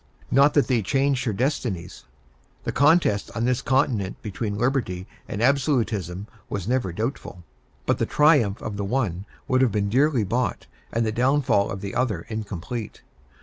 [0.31, 2.05] Not that they changed her destinies.
[2.63, 7.43] The contest on this continent between Liberty and Absolutism was never doubtful;
[7.85, 11.81] but the triumph of the one would have been dearly bought, and the downfall of
[11.81, 13.03] the other incomplete.